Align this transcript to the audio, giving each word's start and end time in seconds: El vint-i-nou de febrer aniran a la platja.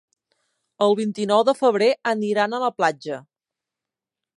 El 0.85 0.97
vint-i-nou 1.01 1.45
de 1.51 1.55
febrer 1.59 1.91
aniran 2.15 2.57
a 2.59 2.65
la 2.67 2.75
platja. 2.81 3.23